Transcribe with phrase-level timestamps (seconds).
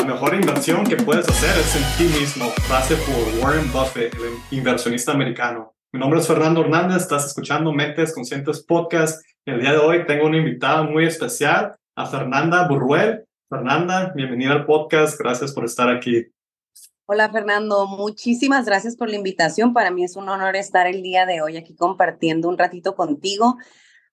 [0.00, 4.32] La mejor inversión que puedes hacer es en ti mismo, frase por Warren Buffett, el
[4.50, 5.74] inversionista americano.
[5.92, 9.22] Mi nombre es Fernando Hernández, estás escuchando Mentes Conscientes Podcast.
[9.44, 13.26] El día de hoy tengo una invitada muy especial, a Fernanda Burruel.
[13.50, 16.28] Fernanda, bienvenida al podcast, gracias por estar aquí.
[17.04, 19.74] Hola Fernando, muchísimas gracias por la invitación.
[19.74, 23.58] Para mí es un honor estar el día de hoy aquí compartiendo un ratito contigo.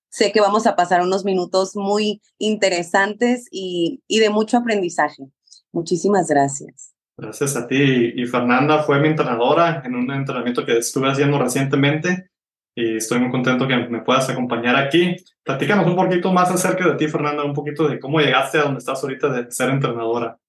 [0.10, 5.30] Sé que vamos a pasar unos minutos muy interesantes y, de mucho aprendizaje.
[5.78, 6.96] Muchísimas gracias.
[7.16, 8.14] Gracias a ti.
[8.16, 12.32] Y Fernanda fue mi entrenadora en un entrenamiento que estuve haciendo recientemente
[12.76, 15.16] y estoy muy contento que me puedas acompañar aquí.
[15.44, 18.80] Platícanos un poquito más acerca de ti, Fernanda, un poquito de cómo llegaste a donde
[18.80, 20.40] estás ahorita de ser entrenadora.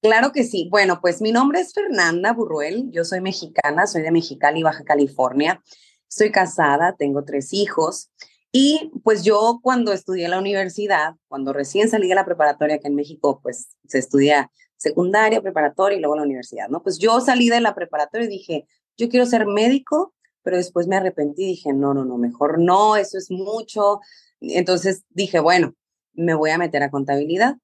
[0.00, 0.68] Claro que sí.
[0.70, 5.60] Bueno, pues mi nombre es Fernanda Burruel, yo soy mexicana, soy de Mexicali, Baja California.
[6.08, 8.12] Estoy casada, tengo tres hijos
[8.52, 12.88] y pues yo cuando estudié en la universidad, cuando recién salí de la preparatoria que
[12.88, 16.82] en México, pues se estudia secundaria, preparatoria y luego la universidad, ¿no?
[16.82, 20.96] Pues yo salí de la preparatoria y dije, yo quiero ser médico, pero después me
[20.96, 24.00] arrepentí y dije, no, no, no, mejor no, eso es mucho.
[24.40, 25.74] Entonces dije, bueno,
[26.14, 27.56] me voy a meter a contabilidad.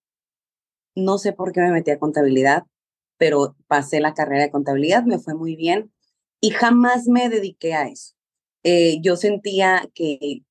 [0.95, 2.65] No sé por qué me metí a contabilidad,
[3.19, 5.93] pero pasé la carrera de contabilidad, me fue muy bien
[6.41, 8.15] y jamás me dediqué a eso.
[8.62, 10.43] Eh, yo sentía que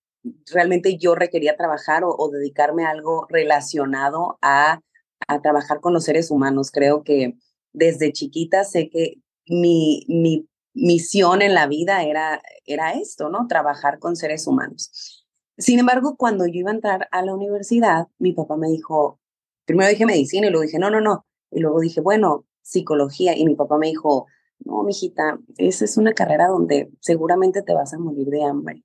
[0.51, 4.81] realmente yo requería trabajar o, dedicarme a algo relacionado a,
[5.27, 6.71] a, trabajar con los seres humanos.
[6.71, 7.37] Creo que
[7.73, 9.15] desde chiquita sé que
[9.47, 13.47] mi, mi misión en la vida era, era esto, ¿no?
[13.47, 15.25] Trabajar con seres humanos.
[15.57, 19.19] Sin embargo, cuando yo iba a entrar a la universidad, mi papá me dijo,
[19.65, 21.25] primero dije medicina y luego dije, no, no, no.
[21.51, 23.37] Y luego dije, bueno, psicología.
[23.37, 24.25] Y mi papá me dijo,
[24.59, 28.83] no, mijita, esa es una carrera donde seguramente te vas a morir de hambre.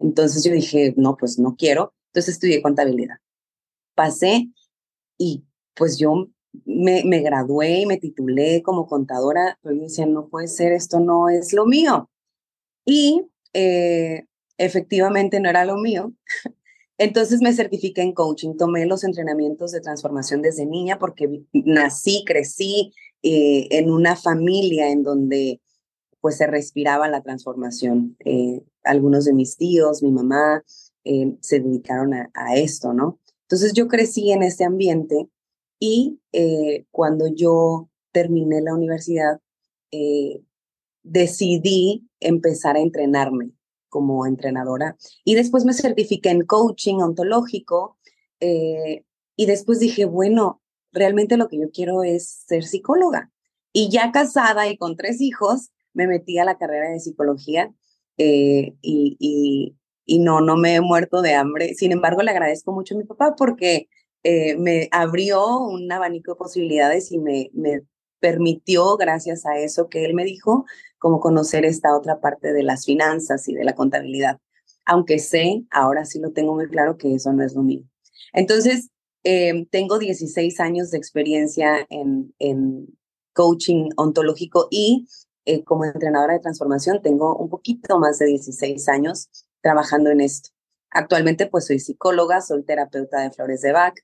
[0.00, 1.94] Entonces yo dije, no, pues no quiero.
[2.08, 3.16] Entonces estudié contabilidad.
[3.94, 4.50] Pasé
[5.18, 6.28] y pues yo
[6.64, 11.28] me, gradué y me titulé como contadora, pero yo decía, no puede ser, esto no
[11.28, 12.10] es lo mío.
[12.84, 14.24] Y eh,
[14.58, 16.12] efectivamente no era lo mío.
[16.98, 22.92] Entonces me certifiqué en coaching, tomé los entrenamientos de transformación desde niña porque nací, crecí
[23.22, 25.62] eh, en una familia en donde
[26.20, 28.16] pues se respiraba la transformación.
[28.24, 30.62] Eh, algunos de mis tíos, mi mamá,
[31.04, 33.18] eh, se dedicaron a, esto, ¿no?
[33.42, 35.28] Entonces yo crecí en ese ambiente
[35.78, 39.40] y eh, cuando yo terminé la universidad,
[41.02, 43.50] decidí empezar a entrenarme
[43.88, 47.98] como entrenadora y después me certifiqué en coaching ontológico
[48.40, 50.60] y después dije, bueno,
[50.92, 53.30] realmente lo que yo quiero es ser psicóloga.
[53.72, 57.72] Y ya casada y con tres hijos, me metí a la carrera de psicología
[58.22, 61.72] eh, y, y, no, no me he muerto de hambre.
[61.74, 63.88] Sin embargo, le agradezco mucho a mi papá porque
[64.24, 67.80] eh, me abrió un abanico de posibilidades y me, me
[68.18, 70.66] permitió, gracias a eso que él me dijo,
[70.98, 74.38] como conocer esta otra parte de las finanzas y de la contabilidad.
[74.84, 77.84] Aunque sé, ahora sí lo tengo muy claro que eso no es lo mío.
[78.34, 78.90] Entonces,
[79.24, 82.86] eh, tengo 16 años de experiencia en, en
[83.32, 85.06] coaching ontológico y
[85.46, 89.28] eh, como entrenadora de transformación tengo un poquito más de 16 años
[89.62, 90.50] trabajando en esto.
[90.90, 93.94] Actualmente pues soy psicóloga, soy terapeuta de flores de Bach.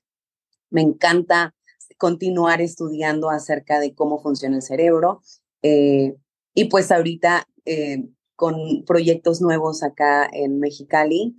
[0.69, 1.53] Me encanta
[1.97, 5.21] continuar estudiando acerca de cómo funciona el cerebro.
[5.61, 6.15] Eh,
[6.53, 11.35] y pues ahorita eh, con proyectos nuevos acá en Mexicali,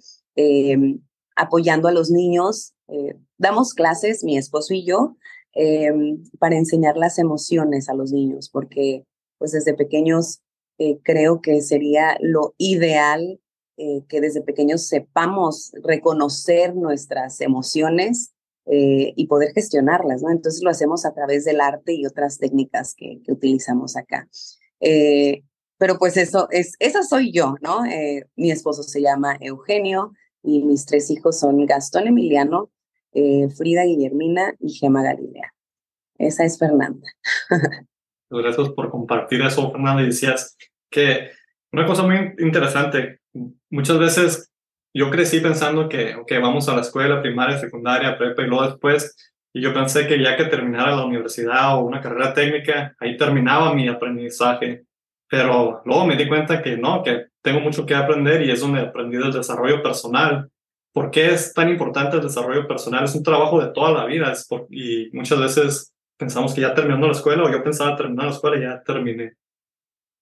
[1.37, 2.75] apoyando a los niños.
[3.37, 5.17] damos clases, mi esposo y yo,
[6.39, 9.05] para enseñar las emociones a los niños, porque
[9.39, 10.43] pues desde pequeños
[10.79, 13.41] eh, creo que sería lo ideal
[13.77, 18.33] eh, que desde pequeños sepamos reconocer nuestras emociones
[18.67, 20.31] eh, y poder gestionarlas, ¿no?
[20.31, 24.29] Entonces lo hacemos a través del arte y otras técnicas que, utilizamos acá.
[25.79, 27.83] pero pues eso es, esa soy yo, ¿no?
[28.37, 30.13] mi esposo se llama Eugenio
[30.43, 32.71] y mis tres hijos son Gastón Emiliano,
[33.13, 35.55] Frida Guillermina y Gema Galilea.
[36.19, 37.07] Esa es Fernanda.
[38.31, 40.03] Gracias por compartir eso, Fernando.
[40.03, 40.57] Y decías
[40.91, 41.31] que
[41.73, 43.21] una cosa muy interesante,
[43.71, 44.53] muchas veces
[44.95, 49.17] yo crecí pensando que, ok, vamos a la escuela primaria, secundaria, prepa y luego después,
[49.53, 53.75] y yo pensé que ya que terminara la universidad o una carrera técnica, ahí terminaba
[53.75, 54.85] mi aprendizaje.
[55.29, 58.81] Pero luego me di cuenta que no, que tengo mucho que aprender y es donde
[58.81, 60.51] aprendí del desarrollo personal.
[60.93, 63.05] ¿Por qué es tan importante el desarrollo personal?
[63.05, 67.07] Es un trabajo de toda la vida es y muchas veces pensamos que ya terminando
[67.07, 69.37] la escuela o yo pensaba terminar la escuela y ya terminé.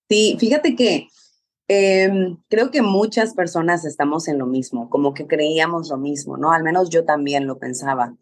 [0.09, 1.09] Sí, fíjate que
[1.69, 6.53] em, creo que muchas personas estamos en lo mismo, como que creíamos lo mismo, ¿no?
[6.53, 8.15] Al menos yo también lo pensaba.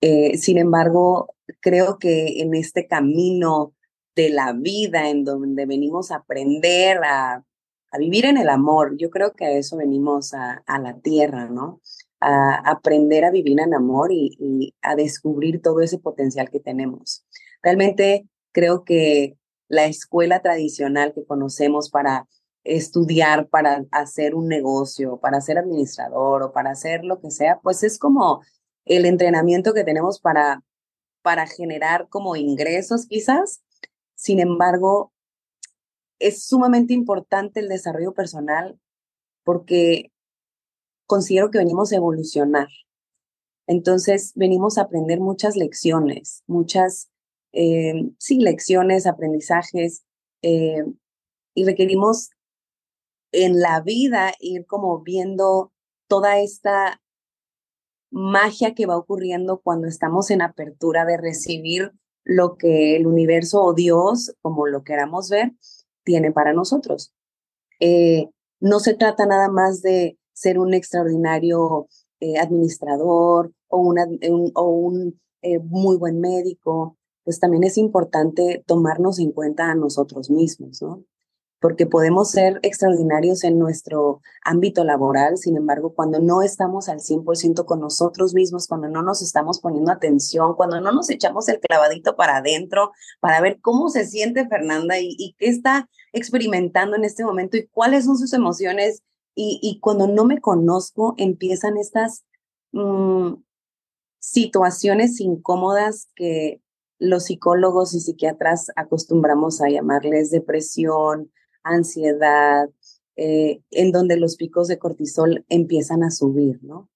[0.00, 3.72] Eh, sin embargo, creo que en este camino
[4.14, 7.42] de la vida, en donde venimos a aprender a,
[7.98, 11.80] vivir en el amor, yo creo que a eso venimos a, la tierra, ¿no?
[12.20, 17.24] A aprender a vivir en amor y, a descubrir todo ese potencial que tenemos.
[17.62, 19.36] Realmente creo que
[19.68, 22.26] la escuela tradicional que conocemos para
[22.62, 27.82] estudiar, para hacer un negocio, para ser administrador o para hacer lo que sea, pues
[27.82, 28.42] es como
[28.84, 30.62] el entrenamiento que tenemos para,
[31.22, 33.62] para generar como ingresos quizás.
[34.14, 35.12] Sin embargo,
[36.18, 38.78] es sumamente importante el desarrollo personal
[39.42, 40.10] porque
[41.06, 42.68] considero que venimos a evolucionar.
[43.66, 47.10] Entonces, venimos a aprender muchas lecciones, muchas,
[47.52, 50.04] eh, sí, lecciones, aprendizajes,
[50.42, 50.84] eh,
[51.54, 52.30] y requerimos
[53.32, 55.72] en la vida ir como viendo
[56.08, 57.00] toda esta
[58.10, 61.92] magia que va ocurriendo cuando estamos en apertura de recibir
[62.22, 65.52] lo que el universo o Dios, como lo queramos ver,
[66.04, 67.12] tiene para nosotros.
[67.80, 68.28] Eh,
[68.60, 71.88] no se trata nada más de ser un extraordinario
[72.20, 73.94] eh, administrador o,
[74.54, 80.30] o un eh, muy buen médico, pues también es importante tomarnos en cuenta a nosotros
[80.30, 81.04] mismos, ¿no?
[81.64, 87.64] porque podemos ser extraordinarios en nuestro ámbito laboral, sin embargo, cuando no estamos al 100%
[87.64, 92.16] con nosotros mismos, cuando no nos estamos poniendo atención, cuando no nos echamos el clavadito
[92.16, 97.56] para adentro para ver cómo se siente Fernanda y, qué está experimentando en este momento
[97.56, 99.02] y cuáles son sus emociones,
[99.36, 102.24] y, cuando no me conozco, empiezan estas
[102.72, 103.34] mm,
[104.20, 106.60] situaciones incómodas que
[106.98, 111.32] los psicólogos y psiquiatras acostumbramos a llamarles depresión,
[111.64, 112.70] ansiedad,
[113.16, 116.88] eh, en donde los picos de cortisol empiezan a subir, ¿no?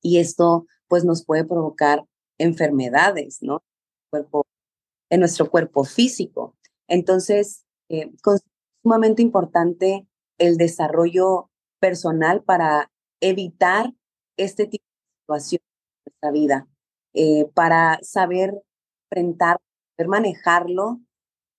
[0.00, 2.04] Y esto pues nos puede provocar
[2.38, 3.62] enfermedades, ¿no?
[5.10, 6.56] en nuestro cuerpo físico.
[6.86, 8.40] Entonces, eh, es
[8.82, 10.06] sumamente importante
[10.38, 11.50] el desarrollo
[11.84, 12.90] personal para
[13.20, 13.92] evitar
[14.38, 14.86] este tipo
[15.28, 16.68] de situaciones en nuestra vida,
[17.12, 18.54] eh, para saber
[19.10, 19.58] enfrentar,
[20.06, 21.02] manejarlo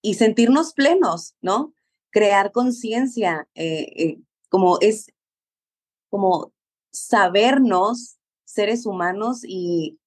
[0.02, 1.76] y sentirnos plenos, ¿no?
[2.10, 4.20] crear conciencia, eh, eh,
[4.50, 5.12] como es
[6.10, 6.52] como
[6.92, 10.00] sabernos seres humanos y,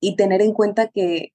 [0.00, 1.32] y tener en cuenta que,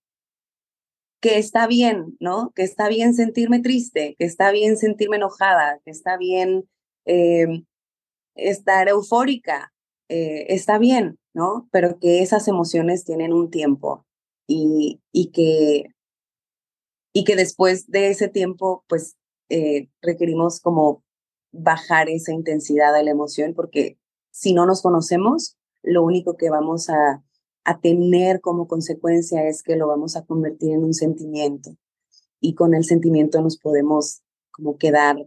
[1.19, 2.53] que está bien, ¿no?
[2.55, 6.69] Que está bien sentirme triste, que está bien sentirme enojada, que está bien
[7.07, 7.65] em,
[8.35, 9.73] estar eufórica,
[10.09, 11.67] eh, está bien, ¿no?
[11.71, 14.05] Pero que esas emociones tienen un tiempo
[14.47, 15.93] y, y, que,
[17.13, 19.15] y que después de ese tiempo, pues
[19.49, 21.03] eh, requerimos como
[21.51, 23.97] bajar esa intensidad de la emoción porque
[24.31, 27.23] si no nos conocemos, lo único que vamos a,
[27.63, 31.71] a tener como consecuencia es que lo vamos a convertir en un sentimiento
[32.39, 34.21] y con el sentimiento nos podemos
[34.51, 35.17] como quedar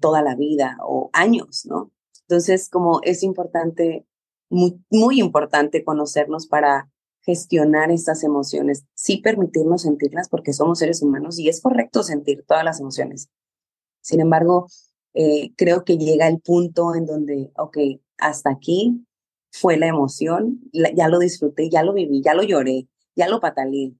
[0.00, 1.90] toda la vida o años, ¿no?
[2.22, 4.06] Entonces, como es importante,
[4.48, 6.90] muy, muy importante conocernos para
[7.22, 12.64] gestionar estas emociones, sí permitirnos sentirlas porque somos seres humanos y es correcto sentir todas
[12.64, 13.28] las emociones.
[14.00, 14.66] Sin embargo,
[15.14, 17.78] eh, creo que llega el punto en donde, ok,
[18.18, 19.06] hasta aquí
[19.50, 23.94] fue la emoción, ya lo disfruté, ya lo viví, ya lo lloré, ya lo pataleé,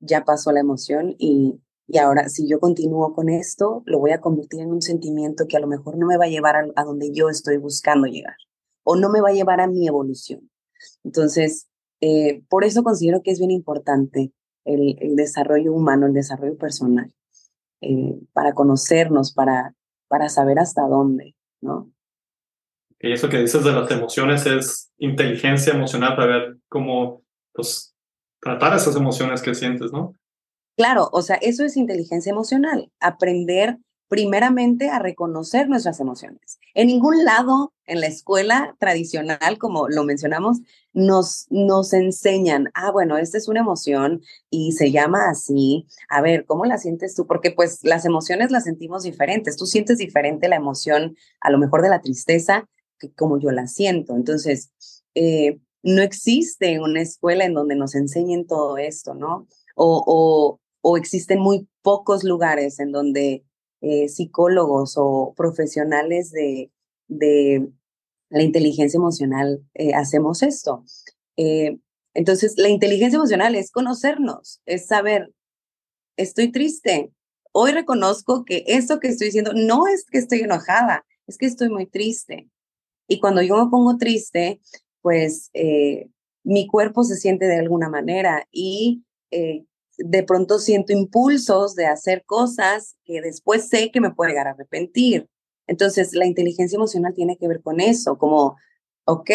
[0.00, 4.20] ya pasó la emoción y, y ahora si yo continúo con esto, lo voy a
[4.20, 7.12] convertir en un sentimiento que a lo mejor no me va a llevar a, donde
[7.12, 8.36] yo estoy buscando llegar
[8.82, 10.50] o no me va a llevar a mi evolución.
[11.04, 11.68] Entonces,
[12.00, 14.32] eh, por eso considero que es bien importante
[14.64, 17.12] el, desarrollo humano, el desarrollo personal,
[17.80, 19.74] eh, para conocernos, para,
[20.08, 21.90] para saber hasta dónde, ¿no?
[22.98, 27.22] Y eso que dices de las emociones es inteligencia emocional para ver cómo
[27.52, 27.94] pues,
[28.40, 30.14] tratar esas emociones que sientes, ¿no?
[30.76, 33.78] Claro, o sea, eso es inteligencia emocional, aprender
[34.08, 36.58] primeramente a reconocer nuestras emociones.
[36.74, 40.60] En ningún lado en la escuela tradicional, como lo mencionamos,
[40.92, 45.86] nos, nos enseñan, ah, bueno, esta es una emoción y se llama así.
[46.08, 47.26] A ver, ¿cómo la sientes tú?
[47.26, 49.56] Porque pues las emociones las sentimos diferentes.
[49.56, 53.66] Tú sientes diferente la emoción, a lo mejor de la tristeza, que como yo la
[53.66, 54.14] siento.
[54.14, 54.70] Entonces,
[55.14, 59.46] eh, no existe una escuela en donde nos enseñen todo esto, ¿no?
[59.76, 63.42] O, o, o existen muy pocos lugares en donde
[63.80, 66.70] eh, psicólogos o profesionales de,
[68.28, 70.84] la inteligencia emocional eh, hacemos esto.
[71.38, 71.78] Eh,
[72.12, 75.32] entonces, la inteligencia emocional es conocernos, es saber,
[76.18, 77.12] estoy triste.
[77.52, 81.70] Hoy reconozco que esto que estoy diciendo no es que estoy enojada, es que estoy
[81.70, 82.50] muy triste.
[83.08, 84.60] Y cuando yo me pongo triste,
[85.00, 85.50] pues
[86.42, 89.02] mi cuerpo se siente de alguna manera y
[89.98, 94.50] de pronto siento impulsos de hacer cosas que después sé que me puede llegar a
[94.50, 95.28] arrepentir.
[95.66, 98.56] Entonces, la inteligencia emocional tiene que ver con eso, como,
[99.04, 99.30] ok,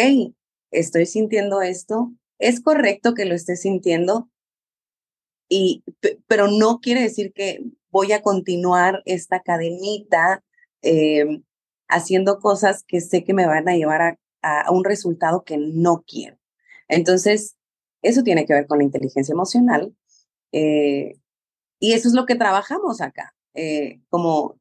[0.70, 4.28] estoy sintiendo esto, es correcto que lo esté sintiendo,
[5.48, 5.82] y,
[6.28, 10.44] pero no quiere decir que voy a continuar esta cadenita
[10.82, 11.42] eh,
[11.88, 16.04] haciendo cosas que sé que me van a llevar a, a, un resultado que no
[16.06, 16.38] quiero.
[16.86, 17.56] Entonces,
[18.02, 19.92] eso tiene que ver con la inteligencia emocional.
[20.52, 21.14] Eh,
[21.78, 24.58] y eso es lo que trabajamos acá, eh, como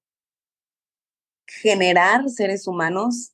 [1.47, 3.33] generar seres humanos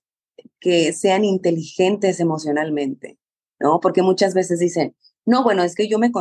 [0.60, 3.20] que sean inteligentes emocionalmente,
[3.60, 3.80] ¿no?
[3.80, 4.96] Porque muchas veces dicen,
[5.26, 6.12] no, bueno, es que yo me,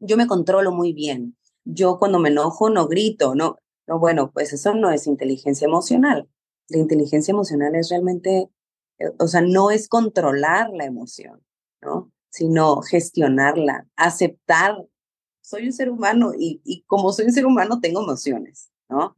[0.00, 1.36] yo me controlo muy bien.
[1.64, 3.56] Yo cuando me enojo no grito, no,
[3.86, 6.28] no, bueno, pues eso no es inteligencia emocional.
[6.68, 8.50] La inteligencia emocional es realmente,
[8.98, 11.42] eh, o sea, no es controlar la emoción,
[11.82, 12.12] ¿no?
[12.30, 14.76] Sino gestionarla, aceptar.
[15.48, 19.16] Soy un ser humano y, como soy un ser humano tengo emociones, ¿no?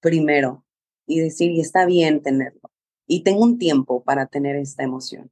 [0.00, 0.64] Primero,
[1.06, 2.72] y decir, y está bien tenerlo.
[3.06, 5.30] Y tengo un tiempo para tener esta emoción.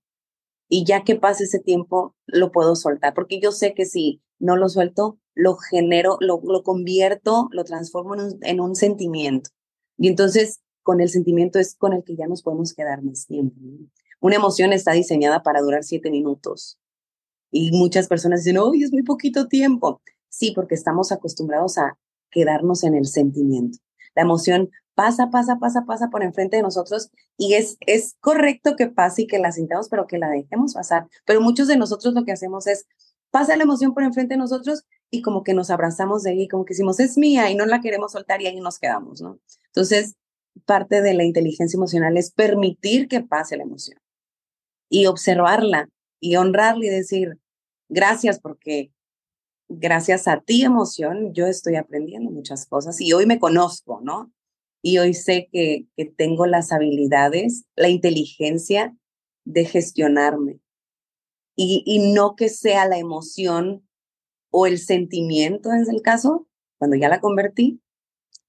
[0.69, 4.57] Y ya que pase ese tiempo, lo puedo soltar, porque yo sé que si no
[4.57, 9.49] lo suelto, lo genero, lo, lo convierto, lo transformo en un, en un, sentimiento.
[9.97, 13.57] Y entonces, con el sentimiento es con el que ya nos podemos quedar más tiempo.
[14.21, 16.79] Una emoción está diseñada para durar siete minutos.
[17.51, 20.03] Y muchas personas dicen, ¡Uy, es muy poquito tiempo!
[20.37, 21.97] Sí, porque estamos acostumbrados a
[22.31, 23.79] quedarnos en el sentimiento.
[24.15, 28.89] La emoción pasa, pasa, pasa, pasa por enfrente de nosotros y es, es correcto que
[28.89, 31.07] pase y que la sintamos, pero que la dejemos pasar.
[31.25, 32.87] Pero muchos de nosotros lo que hacemos es,
[33.31, 36.67] pasa la emoción por enfrente de nosotros y como que nos abrazamos de ahí, como
[36.67, 39.41] que decimos, es mía y no la queremos soltar y ahí nos quedamos, ¿no?
[39.69, 40.17] Entonces,
[40.67, 43.99] parte de la inteligencia emocional es permitir que pase la emoción
[44.91, 45.89] y observarla
[46.21, 47.39] y honrarla y decir,
[47.89, 48.93] gracias porque
[49.69, 54.33] gracias a ti emoción yo estoy aprendiendo muchas cosas y hoy me conozco, ¿no?
[54.87, 58.97] y hoy sé que, que tengo las habilidades, la inteligencia
[59.45, 60.61] de gestionarme.
[61.57, 63.85] Y, y, no que sea la emoción
[64.51, 66.47] o el sentimiento, en el caso,
[66.79, 67.81] cuando ya la convertí,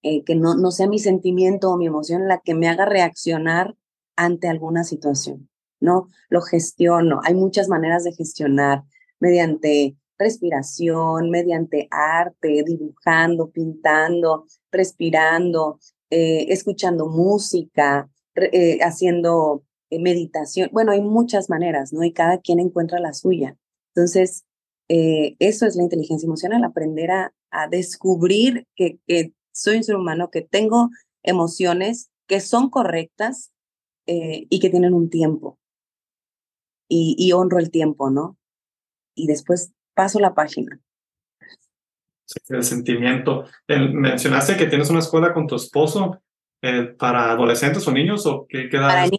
[0.03, 3.75] eh, que no, no sea mi sentimiento o mi emoción la que me haga reaccionar
[4.15, 6.07] ante alguna situación, ¿no?
[6.29, 7.19] Lo gestiono.
[7.23, 8.83] Hay muchas maneras de gestionar
[9.19, 20.69] mediante respiración, mediante arte, dibujando, pintando, respirando, eh, escuchando música, eh, haciendo eh, meditación.
[20.71, 22.03] Bueno, hay muchas maneras, ¿no?
[22.03, 23.57] Y cada quien encuentra la suya.
[23.93, 24.43] Entonces,
[24.89, 30.29] eso es la inteligencia emocional, aprender a, a descubrir que, que, soy un ser humano,
[30.31, 30.91] que tengo
[31.23, 33.51] emociones que son correctas
[34.05, 35.57] y que tienen un tiempo.
[36.87, 38.37] Y, y honro el tiempo, ¿no?
[39.13, 40.79] Y después paso la página
[42.49, 43.45] el sentimiento.
[43.67, 46.21] mencionaste que tienes una escuela con tu esposo
[46.61, 49.09] eh, para adolescentes o niños o qué, qué para,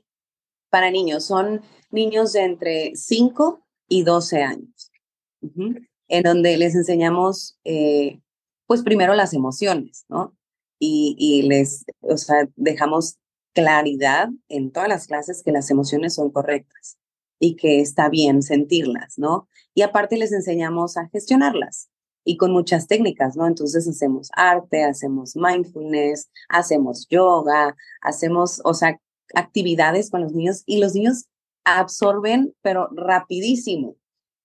[0.71, 4.93] para, niños, son niños de entre 5 y 12 años,
[5.41, 8.21] en donde les enseñamos, eh,
[8.67, 10.37] pues primero las emociones, ¿no?
[10.79, 13.17] Y, y les, o sea, dejamos
[13.55, 16.99] claridad en todas las clases que las emociones son correctas
[17.41, 19.49] y que está bien sentirlas, ¿no?
[19.79, 21.89] Y aparte les enseñamos a gestionarlas
[22.25, 23.47] y con muchas técnicas, ¿no?
[23.47, 29.01] Entonces hacemos arte, hacemos mindfulness, hacemos yoga, hacemos, o sea,
[29.37, 31.27] actividades con los niños y los niños
[31.63, 33.95] absorben, pero rapidísimo.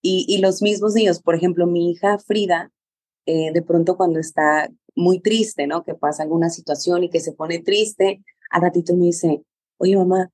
[0.04, 2.72] Y, los mismos niños, por ejemplo, mi hija Frida,
[3.26, 5.84] eh, de pronto cuando está muy triste, ¿no?
[5.84, 9.42] Que pasa alguna situación y que se pone triste, al ratito me dice,
[9.80, 10.30] oye mamá,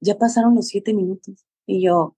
[0.00, 1.46] ya pasaron los siete minutos.
[1.66, 2.16] Y yo,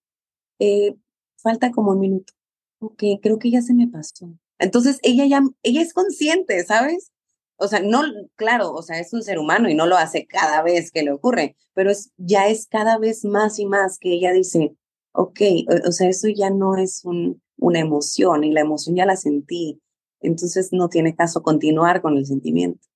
[0.61, 0.97] eh,
[1.43, 2.33] falta como un minuto.
[2.81, 4.33] Ok, creo que ya se me pasó.
[4.59, 7.13] Entonces ella ya, ella es consciente, ¿sabes?
[7.57, 8.03] O sea, no,
[8.37, 11.13] claro, o sea, es un ser humano y no lo hace cada vez que le
[11.13, 14.77] ocurre, pero es, ya es cada vez más y más que ella dice,
[15.13, 15.41] ok,
[15.87, 19.81] o, sea, eso ya no es un, una emoción y la emoción ya la sentí,
[20.21, 22.87] entonces no tiene caso continuar con el sentimiento.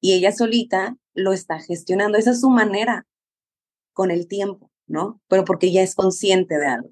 [0.00, 3.06] Y ella solita lo está gestionando, esa es su manera
[3.94, 5.20] con el tiempo, ¿no?
[5.28, 6.90] Pero porque ella es consciente de algo.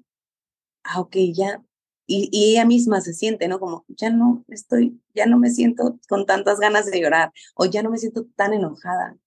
[0.87, 1.63] Ah, ok, ya,
[2.07, 3.59] y, ella misma se siente, ¿no?
[3.59, 7.81] Como, ya no estoy, ya no me siento con tantas ganas de llorar o ya
[7.83, 9.17] no me siento tan enojada,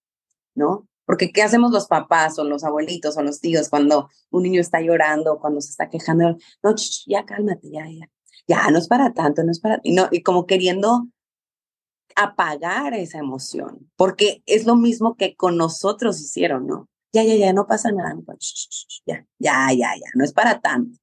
[0.54, 0.88] ¿no?
[1.04, 4.80] Porque ¿qué hacemos los papás o los abuelitos o los tíos cuando un niño está
[4.80, 6.36] llorando, cuando se está quejando?
[6.62, 6.74] No,
[7.06, 8.08] ya cálmate, ya, ya,
[8.46, 9.80] ya, no es para tanto, no es para...
[9.82, 11.08] Y, no, y como queriendo
[12.14, 16.88] apagar esa emoción, porque es lo mismo que con nosotros hicieron, ¿no?
[17.12, 18.14] Ya, ya, ya, no pasa nada,
[19.06, 20.98] ya, ya, ya, ya, no es para tanto.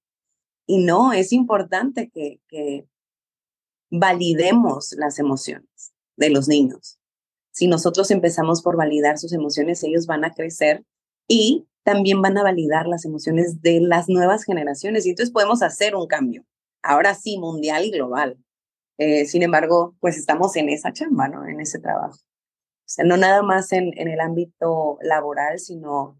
[0.65, 2.87] Y no, es importante que, que
[3.91, 6.99] validemos las emociones de los niños.
[7.51, 10.83] Si nosotros empezamos por validar sus emociones, ellos van a crecer
[11.27, 15.95] y también van a validar las emociones de las nuevas generaciones y entonces podemos hacer
[15.95, 16.43] un cambio,
[16.81, 18.37] ahora sí, mundial y global.
[18.97, 21.47] Eh, sin embargo, pues estamos en esa chamba, ¿no?
[21.47, 22.17] En ese trabajo.
[22.17, 26.19] O sea, no nada más en, en el ámbito laboral, sino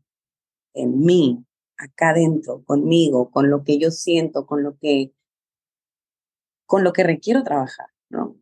[0.74, 1.46] en mí,
[1.78, 5.14] acá adentro, conmigo, con lo que yo siento, con lo que,
[6.66, 8.38] con lo que requiero trabajar, ¿no?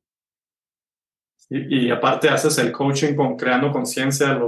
[1.49, 4.39] Y, aparte haces el coaching con creando conciencia.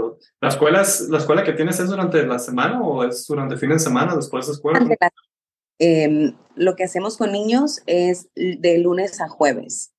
[0.42, 3.80] ¿La escuela, ¿La escuela que tienes es durante la semana o es durante fin de
[3.80, 4.80] semana después de escuela?
[5.78, 9.94] Em, lo que hacemos con niños es de lunes a jueves.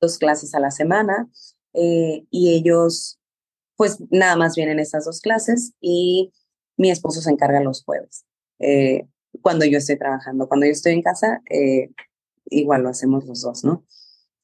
[0.00, 1.28] dos clases a la semana
[1.74, 3.18] eh, y ellos
[3.76, 6.32] pues nada más vienen estas dos clases y
[6.80, 8.24] mi esposo se encarga los jueves.
[8.58, 9.06] Eh,
[9.42, 11.90] cuando yo estoy trabajando, cuando yo estoy en casa, eh,
[12.46, 13.84] igual lo hacemos los dos, ¿no?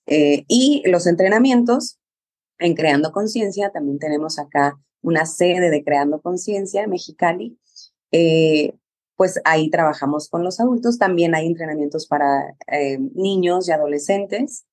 [0.05, 1.99] Eh, y los entrenamientos
[2.59, 7.59] en Creando Conciencia, también tenemos acá una sede de Creando Conciencia en Mexicali.
[9.16, 10.99] Pues ahí trabajamos con los adultos.
[10.99, 12.55] También hay entrenamientos para
[13.14, 14.66] niños y adolescentes.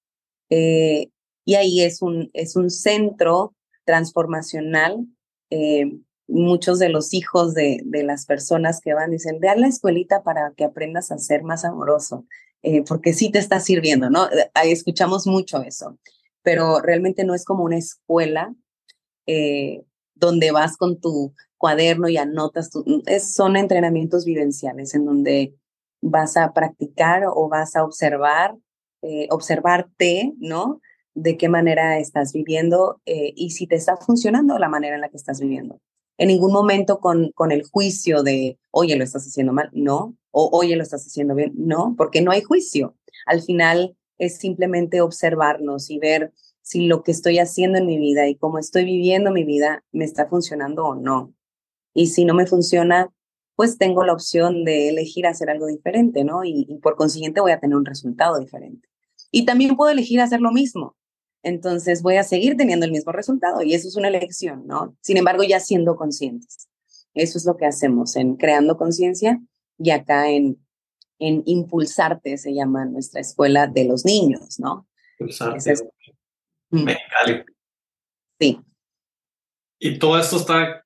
[0.49, 3.55] y ahí es un, es un centro
[3.85, 5.07] transformacional.
[6.27, 10.23] Muchos de los hijos de, de, las personas que van dicen, ve a la escuelita
[10.23, 12.25] para que aprendas a ser más amoroso.
[12.63, 14.25] Eh, porque sí te está sirviendo, ¿no?
[14.31, 15.99] Eh, escuchamos mucho eso,
[16.43, 18.55] pero realmente no es como una escuela
[19.27, 19.83] eh,
[20.15, 25.55] donde vas con tu cuaderno y anotas, tu, es, son entrenamientos vivenciales en donde
[26.01, 28.55] vas a practicar o vas a observar,
[29.29, 30.79] observarte, ¿no?
[31.13, 35.17] De qué manera estás viviendo y si te está funcionando la manera en la que
[35.17, 35.81] estás viviendo.
[36.23, 39.69] En ningún momento con, con el juicio de, oye, lo estás haciendo mal.
[39.73, 41.51] No, o oye, lo estás haciendo bien.
[41.57, 42.95] No, porque no hay juicio.
[43.25, 46.31] Al final es simplemente observarnos y ver
[46.61, 50.05] si lo que estoy haciendo en mi vida y cómo estoy viviendo mi vida me
[50.05, 51.33] está funcionando o no.
[51.93, 53.13] Y si no me funciona,
[53.57, 56.45] pues tengo la opción de elegir hacer algo diferente, ¿no?
[56.45, 58.87] Y, y, por consiguiente voy a tener un resultado diferente.
[59.29, 60.95] Y también puedo elegir hacer lo mismo.
[61.43, 64.95] Entonces voy a seguir teniendo el mismo resultado y eso es una elección, ¿no?
[65.01, 66.69] Sin embargo, ya siendo conscientes.
[67.13, 69.39] Eso es lo que hacemos en creando conciencia
[69.77, 70.57] y acá en,
[71.19, 74.87] en Impulsarte se llama nuestra escuela de los niños, ¿no?
[75.19, 75.73] Impulsarte.
[76.69, 77.43] Mexicali.
[78.39, 78.59] Sí.
[79.79, 80.85] Y todo esto está,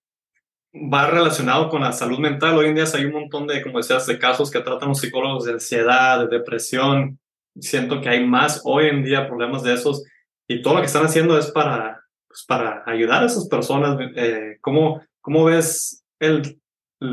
[0.74, 2.58] va relacionado con la salud mental.
[2.58, 5.46] Hoy en día hay un montón de, como decías, de casos que tratan los psicólogos
[5.46, 7.20] de ansiedad, de depresión.
[7.60, 10.04] Siento que hay más hoy en día problemas de esos
[10.47, 13.97] y todo lo que están haciendo es para, pues, para ayudar a esas personas.
[14.15, 16.62] Eh, ¿cómo, ¿Cómo ves el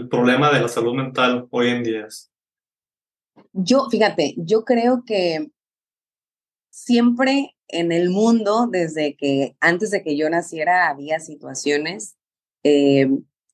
[0.08, 2.08] problema de la salud mental hoy en día?
[3.52, 5.50] Yo, fíjate, yo creo que
[6.70, 12.16] siempre en el mundo, desde que antes de que yo naciera, había situaciones
[12.62, 13.08] eh,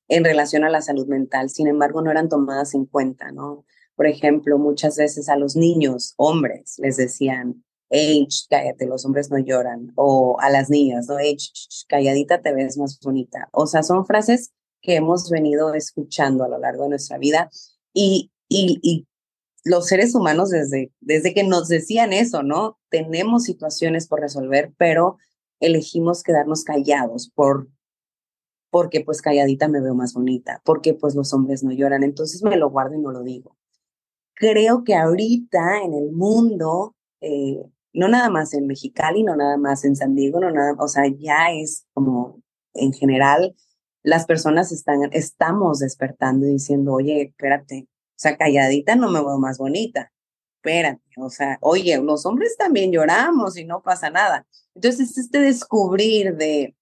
[0.07, 3.65] en relación a la salud mental, sin embargo, no eran tomadas en cuenta, ¿no?
[3.95, 9.37] Por ejemplo, muchas veces a los niños, hombres, les decían, hey, cállate, los hombres no
[9.37, 11.19] lloran, o a las niñas, ¿no?
[11.19, 11.37] Hey,
[11.87, 13.49] calladita te ves más bonita.
[13.51, 17.49] O sea, son frases que hemos venido escuchando a lo largo de nuestra vida
[17.93, 19.07] y, y, y
[19.65, 22.79] los seres humanos desde, desde que nos decían eso, ¿no?
[22.89, 25.17] Tenemos situaciones por resolver, pero
[25.59, 27.67] elegimos quedarnos callados por
[28.71, 32.55] porque pues calladita me veo más bonita, porque pues los hombres no lloran, entonces me
[32.55, 33.57] lo guardo y no lo digo.
[34.33, 37.61] Creo que ahorita en el mundo, eh,
[37.93, 41.03] no nada más en Mexicali, no nada más en San Diego, no nada, o sea,
[41.07, 42.41] ya es como
[42.73, 43.55] en general
[44.03, 49.37] las personas están, estamos despertando y diciendo, oye, espérate, o sea, calladita no me veo
[49.37, 50.11] más bonita,
[50.57, 54.47] espérate, o sea, oye, los hombres también lloramos y no pasa nada.
[54.73, 56.75] Entonces, este descubrir de,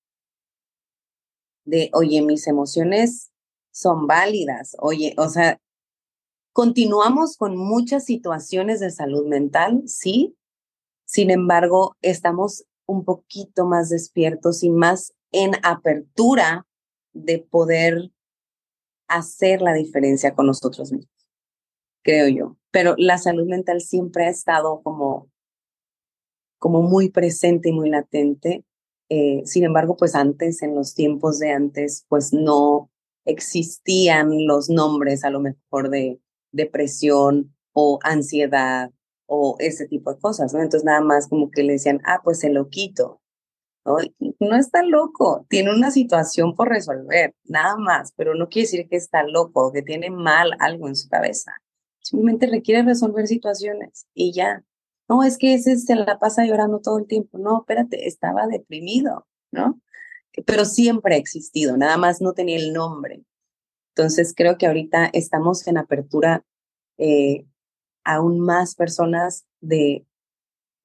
[1.66, 3.32] de, oye, mis emociones
[3.72, 5.60] son válidas, oye, o sea,
[6.54, 10.36] continuamos con muchas situaciones de salud mental, sí,
[11.10, 16.68] sin embargo, estamos un poquito más despiertos y más en apertura
[17.14, 18.12] de poder
[19.08, 21.28] hacer la diferencia con nosotros mismos,
[22.04, 22.58] creo yo.
[22.70, 25.32] Pero la salud mental siempre ha estado como,
[26.60, 28.64] como muy presente y muy latente.
[29.10, 32.92] Eh, sin embargo, pues antes, en los tiempos de antes, pues no
[33.26, 36.20] existían los nombres a lo mejor de
[36.52, 38.92] depresión o ansiedad
[39.30, 40.62] o ese tipo de cosas, ¿no?
[40.62, 43.22] Entonces nada más como que le decían, ah, pues se lo quito
[44.40, 48.98] no está loco, tiene una situación por resolver, nada más, pero no quiere decir que
[48.98, 51.54] está loco, que tiene mal algo en su cabeza.
[52.02, 54.64] simplemente requiere resolver situaciones y ya.
[55.08, 57.38] No, es que ese se la pasa llorando todo el tiempo.
[57.40, 59.82] No, espérate, estaba deprimido, ¿no?
[60.46, 63.24] Pero siempre ha existido, nada más no tenía el nombre.
[63.96, 66.46] Entonces creo que ahorita estamos en apertura
[66.98, 67.46] eh,
[68.04, 70.06] aún más personas de,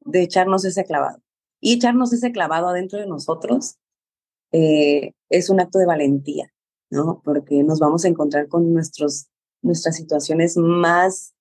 [0.01, 1.23] de echarnos ese clavado.
[1.61, 3.77] Y echarnos ese clavado adentro de nosotros
[4.53, 6.53] eh, es un acto de valentía,
[6.91, 7.23] ¿no?
[7.25, 9.29] Porque nos vamos a encontrar con nuestros,
[9.63, 11.35] nuestras situaciones más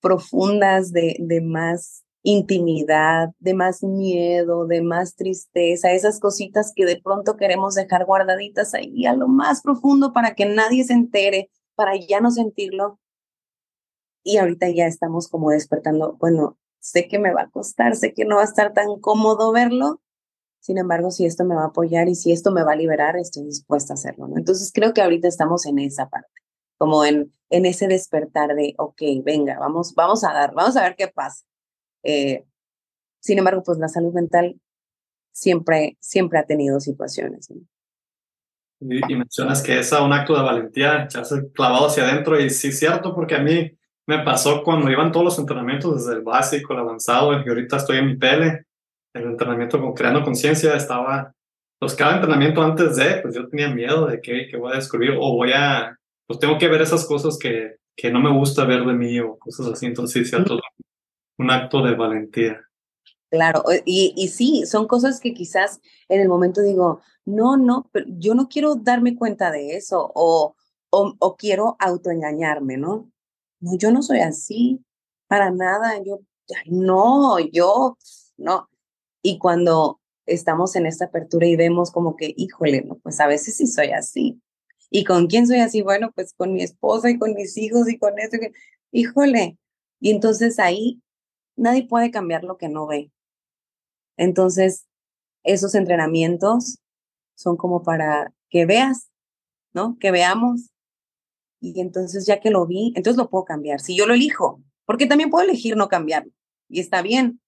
[0.00, 7.00] profundas, de, de más intimidad, de más miedo, de más tristeza, esas cositas que de
[7.00, 11.96] pronto queremos dejar guardaditas ahí a lo más profundo para que nadie se entere, para
[11.96, 12.98] ya no sentirlo.
[14.22, 18.24] Y ahorita ya estamos como despertando, bueno, sé que me va a costar, sé que
[18.24, 20.00] no va a estar tan cómodo verlo,
[20.60, 23.16] sin embargo, si esto me va a apoyar y si esto me va a liberar,
[23.16, 24.28] estoy dispuesta a hacerlo.
[24.36, 26.28] Entonces creo que ahorita estamos en esa parte,
[26.76, 30.96] como en, en ese despertar de, ok, venga, vamos, vamos a dar, vamos a ver
[30.96, 31.44] qué pasa.
[32.02, 32.44] Eh,
[33.20, 34.60] sin embargo, pues la salud mental
[35.32, 37.50] siempre, siempre ha tenido situaciones.
[38.80, 43.14] Y, mencionas que es un acto de valentía, echarse clavado hacia adentro, y sí cierto,
[43.14, 43.78] porque a mí
[44.10, 47.98] me pasó cuando iban todos los entrenamientos, desde el básico, el avanzado, y ahorita estoy
[47.98, 48.66] en mi pele,
[49.14, 51.32] el entrenamiento con creando conciencia, estaba,
[51.78, 55.12] pues cada entrenamiento antes de, pues yo tenía miedo de que, que voy a descubrir,
[55.12, 55.96] o voy a,
[56.26, 59.38] pues tengo que ver esas cosas que, que no me gusta ver de mí, o
[59.38, 60.58] cosas así, entonces sí, cierto,
[61.38, 62.60] un acto de valentía.
[63.30, 68.06] Claro, y, y sí, son cosas que quizás en el momento digo, no, no, pero
[68.08, 70.56] yo no quiero darme cuenta de eso o,
[70.90, 73.09] o, o quiero autoengañarme, ¿no?
[73.60, 74.84] No, yo no soy así,
[75.28, 76.20] para nada, yo,
[76.66, 77.96] no, yo,
[78.36, 78.68] no.
[79.22, 83.56] Y cuando estamos en esta apertura y vemos como que, híjole, no, pues a veces
[83.56, 84.40] sí soy así.
[84.90, 85.82] ¿Y con quién soy así?
[85.82, 88.36] Bueno, pues con mi esposa y con mis hijos y con eso.
[88.92, 89.58] Híjole.
[90.00, 91.02] Y entonces ahí
[91.56, 93.12] nadie puede cambiar lo que no ve.
[94.16, 94.86] Entonces,
[95.44, 96.78] esos entrenamientos
[97.36, 99.10] son como para que veas,
[99.72, 99.96] ¿no?
[99.98, 100.70] Que veamos.
[101.60, 103.80] Y entonces, ya que lo vi, entonces lo puedo cambiar.
[103.80, 106.32] Si yo lo elijo, porque también puedo elegir no cambiarlo.
[106.68, 107.40] Y está bien.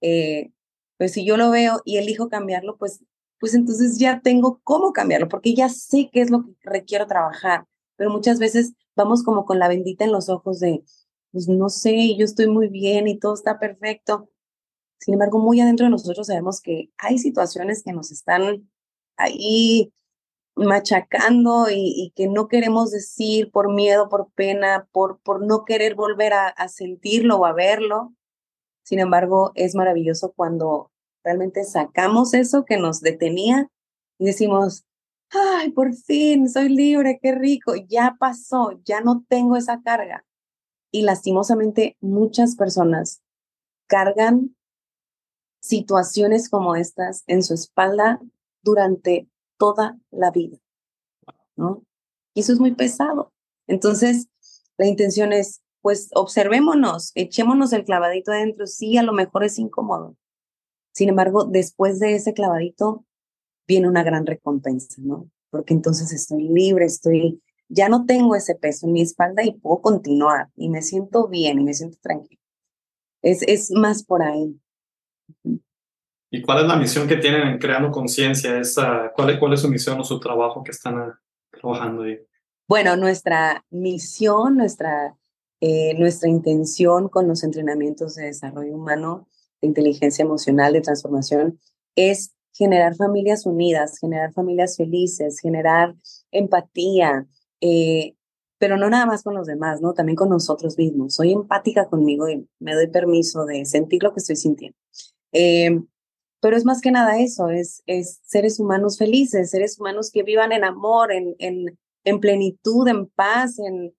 [0.00, 0.50] Eh,
[0.96, 3.04] pues si yo lo veo y elijo cambiarlo, pues,
[3.38, 7.66] pues entonces ya tengo cómo cambiarlo, porque ya sé qué es lo que requiero trabajar.
[7.96, 10.82] Pero muchas veces vamos como con la bendita en los ojos de,
[11.32, 14.30] pues no sé, yo estoy muy bien y todo está perfecto.
[14.98, 18.68] Sin embargo, muy adentro de nosotros sabemos que hay situaciones que nos están
[19.16, 19.92] ahí
[20.56, 26.32] machacando y, que no queremos decir por miedo, por pena, por, por no querer volver
[26.32, 28.14] a, a sentirlo o a verlo.
[28.84, 30.90] Sin embargo, es maravilloso cuando
[31.24, 33.70] realmente sacamos eso que nos detenía
[34.18, 34.84] y decimos,
[35.30, 40.24] ay, por fin, soy libre, qué rico, ya pasó, ya no tengo esa carga.
[40.90, 43.22] Y lastimosamente muchas personas
[43.86, 44.54] cargan
[45.60, 48.20] situaciones como estas en su espalda
[48.62, 49.28] durante
[49.64, 50.58] toda la vida,
[51.56, 51.82] ¿no?
[52.34, 53.32] Y eso es muy pesado.
[53.66, 54.28] Entonces,
[54.76, 58.66] la intención es, pues, observémonos, echémonos el clavadito adentro.
[58.66, 60.16] Sí, a lo mejor es incómodo.
[60.92, 63.06] Sin embargo, después de ese clavadito
[63.66, 65.30] viene una gran recompensa, ¿no?
[65.48, 69.80] Porque entonces estoy libre, estoy ya no tengo ese peso en mi espalda y puedo
[69.80, 72.42] continuar y me siento bien y me siento tranquilo.
[73.22, 74.60] Es, es más por ahí.
[76.34, 78.60] ¿Y cuál es la misión que tienen en Creando Conciencia?
[79.14, 81.20] ¿Cuál, es, ¿Cuál es su misión o su trabajo que están ah,
[81.52, 82.18] trabajando ahí?
[82.66, 85.14] Bueno, nuestra misión, nuestra,
[85.60, 89.28] eh, nuestra intención con los entrenamientos de desarrollo humano,
[89.62, 91.60] de inteligencia emocional, de transformación,
[91.94, 95.94] es generar familias unidas, generar familias felices, generar
[96.32, 97.28] empatía,
[97.60, 98.16] eh,
[98.58, 99.92] pero no nada más con los demás, ¿no?
[99.92, 101.14] También con nosotros mismos.
[101.14, 104.76] Soy empática conmigo y me doy permiso de sentir lo que estoy sintiendo.
[105.30, 105.80] Eh,
[106.44, 110.52] pero es más que nada eso, es, es seres humanos felices, seres humanos que vivan
[110.52, 113.96] en amor, en, en, en plenitud, en paz, en,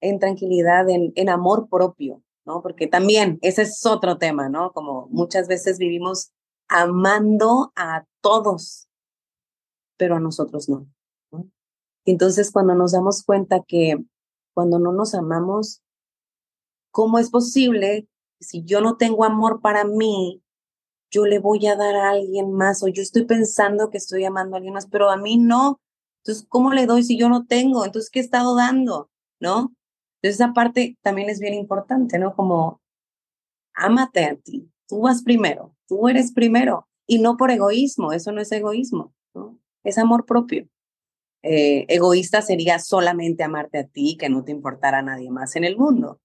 [0.00, 2.62] en tranquilidad, en, en amor propio, ¿no?
[2.62, 4.72] Porque también ese es otro tema, ¿no?
[4.72, 6.32] Como muchas veces vivimos
[6.66, 8.88] amando a todos,
[9.98, 10.86] pero a nosotros no.
[12.06, 14.02] Entonces, cuando nos damos cuenta que
[14.54, 15.82] cuando no nos amamos,
[16.90, 18.08] ¿cómo es posible
[18.40, 20.42] si yo no tengo amor para mí,
[21.12, 24.56] yo le voy a dar a alguien más o yo estoy pensando que estoy amando
[24.56, 25.80] a alguien más, pero a mí no?
[26.22, 27.84] Entonces, ¿cómo le doy si yo no tengo?
[27.84, 29.10] Entonces, ¿qué he estado dando?
[29.38, 29.74] ¿No?
[30.16, 32.34] Entonces, esa parte también es bien importante, ¿no?
[32.34, 32.80] Como,
[33.74, 38.40] ámate a ti, tú vas primero, tú eres primero y no por egoísmo, eso no
[38.40, 39.12] es egoísmo.
[39.84, 40.68] Es amor propio.
[41.42, 45.64] Eh, egoísta sería solamente amarte a ti, que no te importara a nadie más en
[45.64, 46.20] el mundo.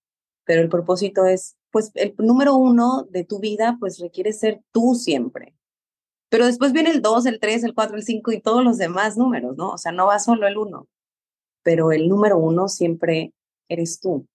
[0.45, 4.95] Pero el propósito es, pues, el número uno de tu vida, pues requiere ser tú
[4.95, 5.55] siempre.
[6.27, 9.15] Pero después viene el 2, el 3, el 4, el 5 y todos los demás
[9.15, 9.73] números, ¿no?
[9.73, 10.87] O sea, no va solo el uno.
[11.61, 13.31] Pero el número uno siempre
[13.69, 14.25] eres tú.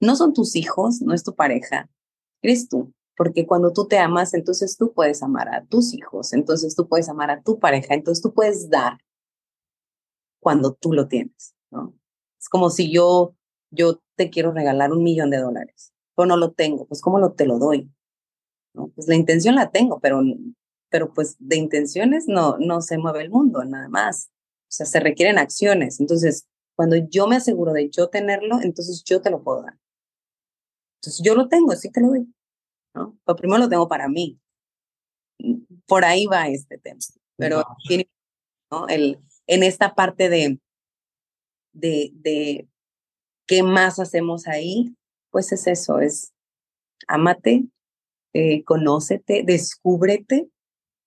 [0.00, 1.88] No son tus hijos, no es tu pareja,
[2.42, 2.92] eres tú.
[3.16, 7.08] Porque cuando tú te amas, entonces tú puedes amar a tus hijos, entonces tú puedes
[7.08, 8.98] amar a tu pareja, entonces tú puedes dar
[10.40, 11.94] cuando tú lo tienes, ¿no?
[12.38, 13.34] Es como si yo,
[13.70, 17.32] yo te quiero regalar un millón de dólares, pero no lo tengo, pues ¿cómo lo
[17.32, 17.90] te lo doy?
[18.74, 18.88] ¿No?
[18.88, 20.22] Pues la intención la tengo, pero,
[20.90, 24.30] pero pues de intenciones no, no se mueve el mundo, nada más.
[24.62, 26.00] O sea, se requieren acciones.
[26.00, 29.78] Entonces, cuando yo me aseguro de yo tenerlo, entonces yo te lo puedo dar.
[30.96, 32.32] Entonces yo lo tengo, sí te lo doy.
[32.94, 33.18] ¿no?
[33.24, 34.40] Pero primero lo tengo para mí.
[35.86, 37.00] Por ahí va este tema.
[37.36, 37.64] Pero
[38.70, 38.88] ¿no?
[38.88, 40.58] El, en esta parte de,
[41.72, 42.68] de, de
[43.46, 44.96] qué más hacemos ahí,
[45.32, 46.32] pues es eso, es
[47.08, 47.64] amate,
[48.32, 50.48] eh, conócete, descúbrete,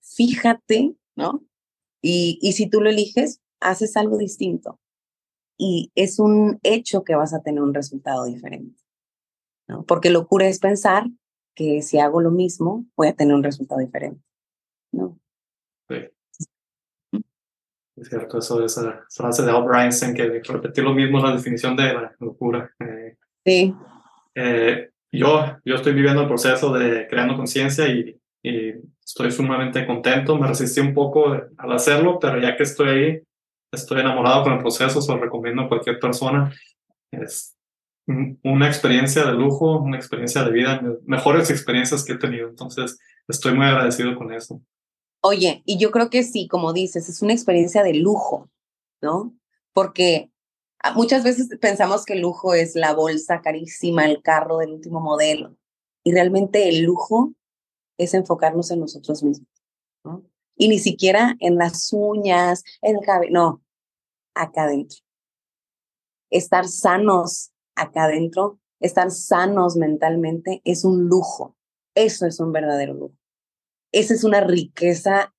[0.01, 1.45] fíjate, ¿no?
[2.01, 4.79] Y, y si tú lo eliges, haces algo distinto.
[5.57, 8.81] Y es un hecho que vas a tener un resultado diferente.
[9.67, 9.83] ¿no?
[9.83, 11.05] Porque locura es pensar
[11.55, 14.21] que si hago lo mismo, voy a tener un resultado diferente.
[14.91, 15.17] ¿no?
[15.89, 15.95] Sí.
[17.95, 21.77] Es cierto, eso, esa frase de Albert Einstein, que repetir lo mismo es la definición
[21.77, 22.69] de la locura.
[22.79, 23.73] Eh, sí.
[24.35, 30.37] Eh, yo, yo estoy viviendo el proceso de creando conciencia y, y, estoy sumamente contento.
[30.37, 33.21] Me resistí un poco al hacerlo, pero ya que estoy ahí,
[33.71, 36.53] estoy enamorado con el proceso, se lo recomiendo a cualquier persona.
[37.11, 37.55] Es
[38.07, 42.49] una experiencia de lujo, una experiencia de vida, mejores experiencias que he tenido.
[42.49, 44.61] Entonces, estoy muy agradecido con eso.
[45.21, 48.49] Oye, y yo creo que sí, como dices, es una experiencia de lujo,
[49.01, 49.35] ¿no?
[49.73, 50.29] Porque
[50.93, 55.55] muchas veces pensamos que el lujo es la bolsa carísima, el carro del último modelo.
[56.03, 57.33] Y realmente el lujo
[57.97, 59.47] es enfocarnos en nosotros mismos.
[60.55, 63.63] Y ni siquiera en las uñas, en el cabello, no,
[64.35, 64.99] acá adentro.
[66.29, 71.55] Estar sanos acá adentro, estar sanos mentalmente es un lujo.
[71.95, 73.15] Eso es un verdadero lujo
[73.95, 75.33] esa es una riqueza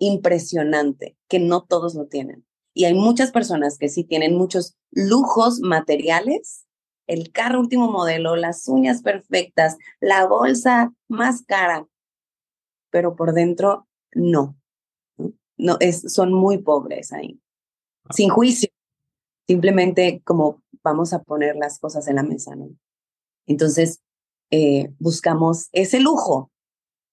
[0.00, 2.44] impresionante que no todos lo tienen.
[2.78, 6.64] Y hay muchas personas que sí tienen muchos lujos materiales,
[7.08, 11.88] el carro último modelo, las uñas perfectas, la bolsa más cara,
[12.90, 14.56] pero por dentro no.
[15.56, 17.40] No, es, son muy pobres ahí.
[18.10, 18.68] Sin juicio,
[19.48, 22.70] simplemente como vamos a poner las cosas en la mesa, ¿no?
[23.48, 24.04] Entonces,
[24.52, 26.52] eh, buscamos ese lujo,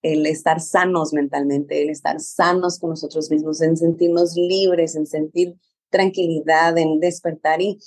[0.06, 5.56] el estar sanos mentalmente, el estar sanos con nosotros mismos, en sentirnos libres, en sentir
[5.90, 7.80] tranquilidad, en despertar y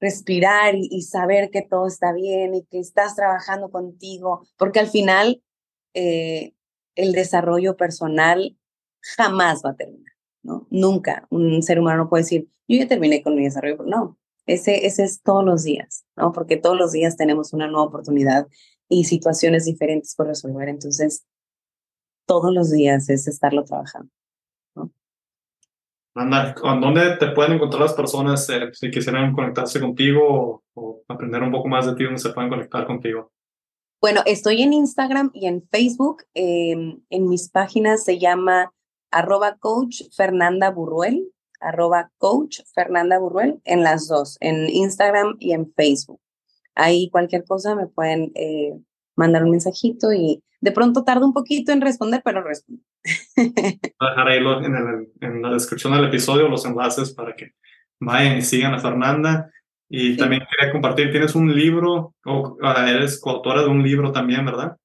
[0.00, 5.42] respirar y, saber que todo está bien y que estás trabajando contigo, porque al final
[5.92, 6.54] eh,
[6.94, 8.56] el desarrollo personal
[9.02, 10.66] jamás va a terminar, ¿no?
[10.70, 15.04] Nunca un ser humano puede decir, yo ya terminé con mi desarrollo, no, ese, ese
[15.04, 16.32] es todos los días, ¿no?
[16.32, 18.46] Porque todos los días tenemos una nueva oportunidad
[18.90, 20.68] y situaciones diferentes por resolver.
[20.68, 21.24] Entonces,
[22.26, 24.10] todos los días es estarlo trabajando.
[24.74, 24.90] ¿no?
[26.14, 31.52] Anda, ¿dónde te pueden encontrar las personas eh, si quisieran conectarse contigo o, aprender un
[31.52, 33.32] poco más de ti, dónde se pueden conectar contigo?
[34.00, 36.24] Bueno, estoy en Instagram y en Facebook.
[36.34, 38.72] Em, en mis páginas se llama
[39.10, 45.72] arroba coach Fernanda Burruel, arroba coach Fernanda Burruel, en las dos, en Instagram y en
[45.74, 46.20] Facebook.
[46.74, 48.78] Ahí cualquier cosa me pueden eh,
[49.16, 52.82] mandar un mensajito y de pronto tarda un poquito en responder, pero respondo.
[53.36, 53.54] Voy
[53.98, 57.52] a dejar ahí en, en, la descripción del episodio los enlaces para que
[57.98, 59.50] vayan y sigan a Fernanda.
[59.88, 64.44] Y también quería compartir, tienes un libro, o ah, eres coautora de un libro también,
[64.44, 64.76] ¿verdad?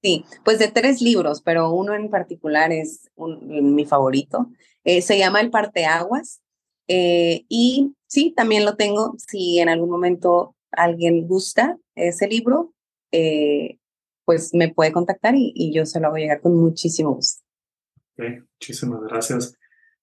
[0.00, 4.48] Sí, pues de tres libros, pero uno en particular es mi favorito.
[4.84, 6.40] Eh, se llama El Parteaguas.
[6.86, 9.14] Eh, y sí, también lo tengo.
[9.16, 12.74] Si en algún momento alguien gusta ese libro,
[13.12, 13.78] eh,
[14.24, 17.42] pues me puede contactar y, yo se lo hago llegar con muchísimo gusto.
[18.16, 19.54] muchísimas gracias.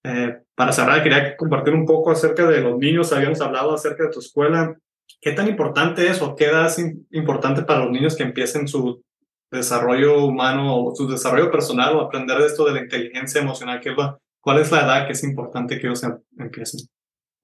[0.04, 3.12] Eh, para cerrar, quería compartir un poco acerca de los niños.
[3.12, 4.76] Habíamos hablado acerca de tu escuela.
[5.20, 6.78] ¿Qué tan importante es o qué edad es
[7.10, 9.02] importante para los niños que empiecen su
[9.50, 13.80] desarrollo humano o su desarrollo personal o aprender esto de la inteligencia emocional?
[13.80, 13.94] ¿Qué
[14.40, 16.80] ¿Cuál es la edad que es importante que ellos em, empiecen?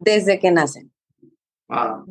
[0.01, 0.93] Desde que nacen.
[1.69, 2.03] Ah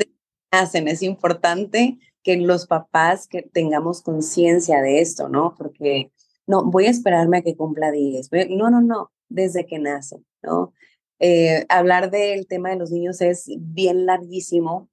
[0.52, 0.88] hacen.
[0.88, 5.56] Es importante que los papás que tengamos conciencia de esto, ¿no?
[5.58, 6.12] Porque
[6.46, 8.30] no, voy a esperarme a que cumpla 10.
[8.50, 10.74] No, no, no, desde que nace, ¿no?
[11.20, 14.90] Eh, hablar del tema de los niños es bien larguísimo.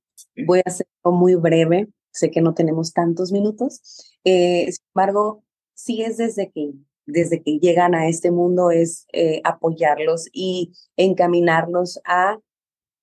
[0.46, 1.88] Voy a hacerlo muy breve.
[2.12, 3.80] Sé que no tenemos tantos minutos.
[4.24, 6.72] Eh, sin embargo, sí es desde que,
[7.06, 12.38] desde que llegan a este mundo, es eh, apoyarlos y encaminarlos a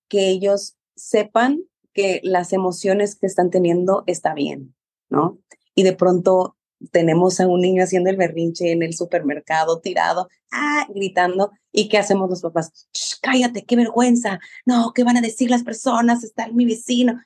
[0.07, 4.75] que ellos sepan que las emociones que están teniendo está bien,
[5.09, 5.39] ¿no?
[5.75, 6.57] Y de pronto
[6.91, 11.97] tenemos a un niño haciendo el berrinche en el supermercado, tirado, ah, gritando, ¿y qué
[11.97, 12.89] hacemos los papás?
[13.21, 16.23] cállate, qué vergüenza, no, ¿qué van a decir las personas?
[16.23, 17.21] Está mi vecino.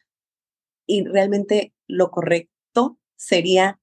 [0.86, 3.80] Y realmente lo correcto sería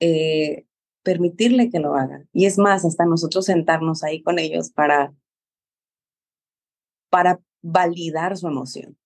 [0.00, 0.66] eh,
[1.02, 2.24] permitirle que lo haga.
[2.32, 5.14] Y es más, hasta nosotros sentarnos ahí con ellos para,
[7.08, 8.96] para validar su emoción,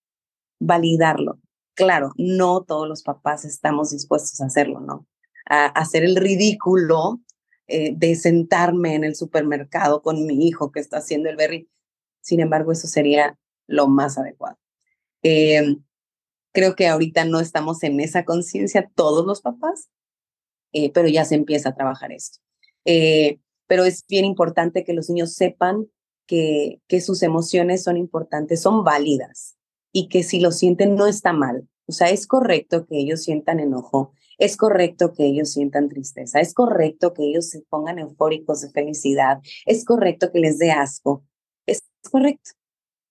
[0.59, 1.39] validarlo.
[1.75, 5.05] Claro, no todos los papás estamos dispuestos a hacerlo, ¿no?
[5.45, 7.21] A hacer el ridículo
[7.67, 11.69] eh, de sentarme en el supermercado con mi hijo que está haciendo el berry.
[12.21, 13.37] Sin embargo, eso sería
[13.67, 14.57] lo más adecuado.
[15.23, 15.77] Eh,
[16.53, 19.89] creo que ahorita no estamos en esa conciencia todos los papás,
[20.71, 22.39] eh, pero ya se empieza a trabajar esto.
[23.67, 25.87] pero es bien importante que los niños sepan
[26.27, 29.55] que, que sus emociones son importantes, son válidas
[29.97, 31.69] y que si lo sienten no está mal.
[31.87, 36.53] O sea, es correcto que ellos sientan enojo, es correcto que ellos sientan tristeza, es
[36.53, 41.23] correcto que ellos se pongan eufóricos de felicidad, es correcto que les dé asco,
[41.65, 41.81] es
[42.11, 42.51] correcto.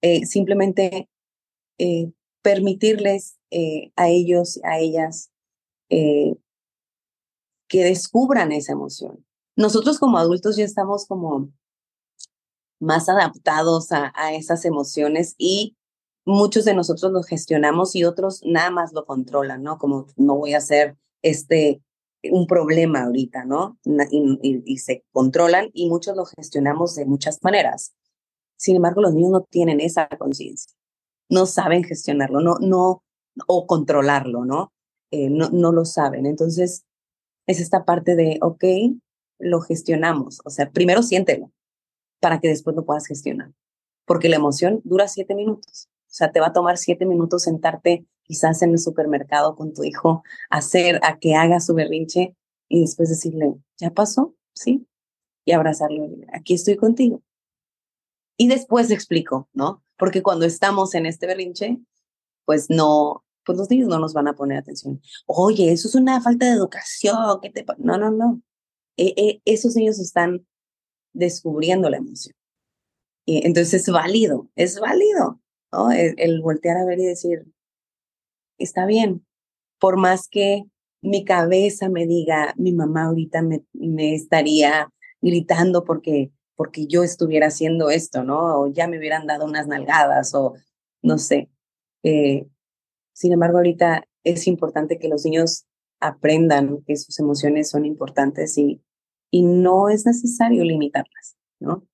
[0.02, 1.08] Eh, simplemente
[1.78, 5.30] eh, permitirles eh, a ellos, a ellas,
[5.88, 6.36] que
[7.84, 9.24] descubran esa emoción.
[9.56, 11.50] Nosotros como adultos ya estamos como
[12.80, 15.76] más adaptados a, esas emociones y
[16.24, 19.78] muchos de nosotros los gestionamos y otros nada más lo controlan, ¿no?
[19.78, 21.82] Como no voy a hacer este
[22.30, 23.78] un problema ahorita, ¿no?
[24.10, 27.94] Y, se controlan y muchos lo gestionamos de muchas maneras.
[28.56, 30.72] Sin embargo, los niños no tienen esa conciencia,
[31.28, 33.02] no saben gestionarlo, no, no,
[33.46, 34.72] o controlarlo, ¿no?
[35.10, 36.24] Eh, no, no lo saben.
[36.26, 36.86] Entonces,
[37.46, 38.64] es esta parte de, ok,
[39.38, 40.40] lo gestionamos.
[40.44, 41.52] O sea, primero siéntelo,
[42.20, 43.52] para que después lo puedas gestionar.
[44.06, 45.88] Porque la emoción dura siete minutos.
[46.14, 49.82] O sea, te va a tomar siete minutos sentarte quizás en el supermercado con tu
[49.82, 52.36] hijo, hacer a que haga su berrinche
[52.68, 54.36] y después decirle, ¿ya pasó?
[54.54, 54.86] Sí.
[55.44, 56.06] Y abrazarlo.
[56.32, 57.20] Aquí estoy contigo.
[58.36, 59.82] Y después explico, ¿no?
[59.98, 61.78] Porque cuando estamos en este berrinche,
[62.44, 65.02] pues no, pues los niños no nos van a poner atención.
[65.26, 67.40] Oye, eso es una falta de educación.
[67.42, 68.40] ¿qué te no, no, no.
[68.96, 70.46] E, e, esos niños están
[71.12, 72.36] descubriendo la emoción.
[73.26, 75.40] Y entonces es válido, es válido,
[75.74, 75.90] ¿no?
[75.90, 77.46] El, voltear a ver y decir,
[78.58, 79.26] está bien,
[79.80, 80.64] por más que
[81.02, 84.88] mi cabeza me diga, mi mamá ahorita me, me estaría
[85.20, 88.60] gritando porque, porque yo estuviera haciendo esto, ¿no?
[88.60, 90.54] O ya me hubieran dado unas nalgadas o
[91.02, 91.50] no sé.
[92.04, 92.46] Eh,
[93.12, 95.66] sin embargo, ahorita es importante que los niños
[96.00, 98.80] aprendan que sus emociones son importantes y,
[99.30, 101.86] y no es necesario limitarlas, ¿no?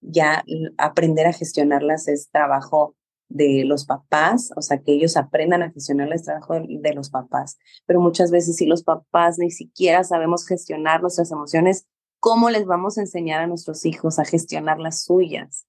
[0.00, 0.44] Ya
[0.76, 2.96] aprender a gestionarlas es trabajo
[3.32, 7.58] de los papás, o sea, que ellos aprendan a gestionarlas es trabajo de, los papás.
[7.86, 11.86] Pero muchas veces si los papás ni siquiera sabemos gestionar nuestras emociones,
[12.20, 15.66] ¿cómo les vamos a enseñar a nuestros hijos a gestionar las suyas?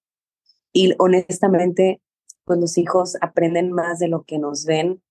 [0.73, 2.01] Y honestamente,
[2.45, 5.01] pues los hijos aprenden más de lo que nos ven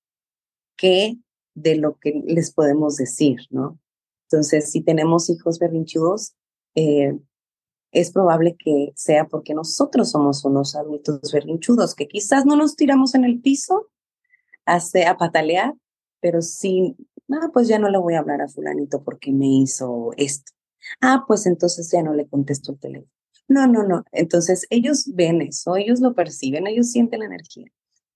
[0.76, 1.16] que
[1.54, 3.78] de lo que les podemos decir, ¿no?
[4.30, 6.34] Entonces, si tenemos hijos berrinchudos,
[6.74, 7.18] eh,
[7.92, 13.14] es probable que sea porque nosotros somos unos adultos berrinchudos, que quizás no nos tiramos
[13.14, 13.90] en el piso
[14.64, 15.74] hace, a patalear,
[16.20, 16.96] pero sí,
[17.30, 20.52] ah, pues ya no le voy a hablar a fulanito porque me hizo esto.
[21.00, 23.10] Ah, pues entonces ya no le contesto el teléfono.
[23.48, 24.04] No, no, no.
[24.12, 27.66] Entonces ellos ven eso, ellos lo perciben, ellos sienten la energía.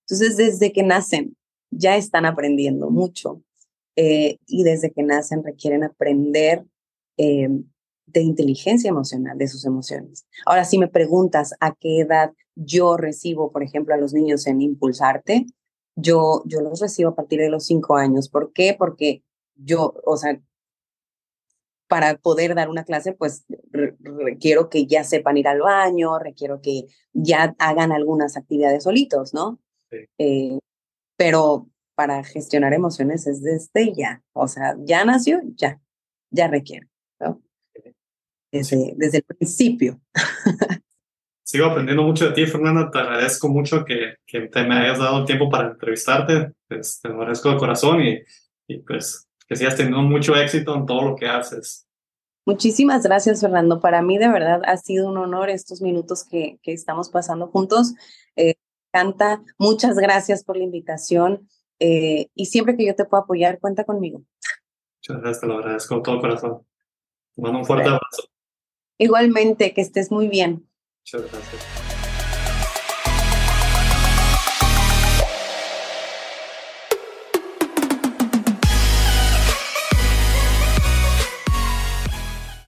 [0.01, 1.35] Entonces, desde que nacen,
[1.69, 3.43] ya están aprendiendo mucho
[3.95, 6.65] eh, y desde que nacen requieren aprender
[7.17, 7.49] eh,
[8.07, 10.25] de inteligencia emocional, de sus emociones.
[10.45, 14.61] Ahora, si me preguntas a qué edad yo recibo, por ejemplo, a los niños en
[14.61, 15.45] impulsarte,
[15.95, 18.29] yo, yo los recibo a partir de los cinco años.
[18.29, 18.75] ¿Por qué?
[18.77, 19.23] Porque
[19.55, 20.39] yo, o sea,
[21.87, 26.85] para poder dar una clase, pues requiero que ya sepan ir al baño, requiero que
[27.13, 29.59] ya hagan algunas actividades solitos, ¿no?
[30.17, 30.59] Eh,
[31.15, 35.81] pero para gestionar emociones es desde ya, o sea, ya nació, ya,
[36.29, 36.87] ya requiere,
[37.19, 37.41] ¿no?
[38.57, 39.99] Desde, desde el principio.
[41.43, 42.91] Sigo aprendiendo mucho de ti, Fernanda.
[42.91, 46.53] Te agradezco mucho que, que te me hayas dado el tiempo para entrevistarte.
[46.67, 48.19] Pues, te agradezco de corazón y,
[48.67, 51.87] y pues que sigas teniendo mucho éxito en todo lo que haces.
[52.45, 53.79] Muchísimas gracias, Fernando.
[53.79, 57.93] Para mí, de verdad, ha sido un honor estos minutos que, que estamos pasando juntos.
[58.35, 58.55] Eh,
[58.91, 59.41] canta.
[59.57, 61.47] Muchas gracias por la invitación.
[61.79, 64.23] Eh, y siempre que yo te pueda apoyar, cuenta conmigo.
[64.99, 66.61] Muchas gracias, te lo agradezco con todo corazón.
[67.35, 68.29] Te mando un fuerte abrazo.
[68.97, 70.67] Igualmente, que estés muy bien.
[71.01, 71.86] Muchas gracias.